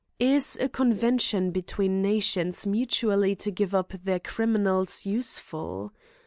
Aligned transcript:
Is 0.17 0.57
a 0.59 0.67
convention 0.67 1.51
between 1.51 2.01
nations 2.01 2.65
mutually 2.65 3.35
to 3.35 3.51
give 3.51 3.75
up 3.75 3.93
their 4.03 4.19
criminals 4.19 5.05
useful? 5.05 5.93